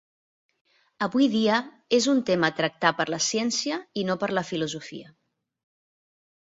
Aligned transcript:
Avui 1.07 1.27
dia, 1.33 1.59
és 1.99 2.07
un 2.15 2.23
tema 2.31 2.51
tractar 2.61 2.93
per 3.03 3.07
la 3.17 3.21
ciència 3.29 3.79
i 4.05 4.09
no 4.11 4.19
per 4.25 4.33
la 4.39 4.47
filosofia. 4.51 5.17